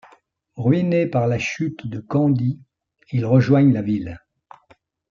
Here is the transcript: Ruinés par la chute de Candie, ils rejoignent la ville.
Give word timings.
Ruinés 0.55 1.05
par 1.05 1.27
la 1.27 1.37
chute 1.37 1.85
de 1.85 1.99
Candie, 1.99 2.59
ils 3.11 3.23
rejoignent 3.23 3.71
la 3.71 3.83
ville. 3.83 4.19